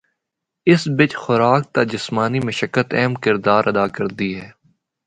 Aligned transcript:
اس 0.71 0.81
بچ 0.97 1.11
خوراک 1.21 1.61
تے 1.73 1.81
جسمانی 1.91 2.39
مشقت 2.47 2.87
اہم 2.99 3.13
کردار 3.23 3.63
ادا 3.71 3.85
کردی 3.95 4.31
ہے۔ 4.39 4.47